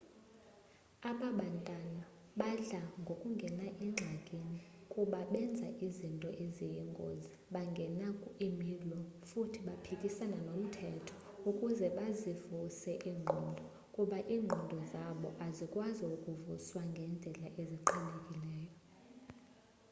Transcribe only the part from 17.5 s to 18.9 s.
eziqhelekileyo